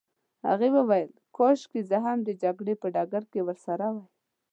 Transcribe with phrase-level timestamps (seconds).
[0.47, 4.07] هغې وویل: کاشکې زه هم د جګړې په ډګر کي درسره وای.